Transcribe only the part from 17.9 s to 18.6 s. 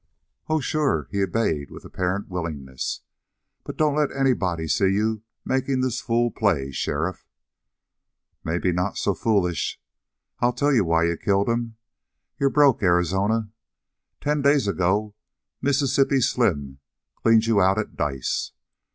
dice.